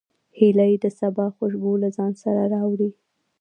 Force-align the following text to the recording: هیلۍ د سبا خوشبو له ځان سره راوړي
هیلۍ 0.39 0.73
د 0.83 0.85
سبا 0.99 1.25
خوشبو 1.35 1.71
له 1.83 1.89
ځان 1.97 2.11
سره 2.23 2.41
راوړي 2.53 2.89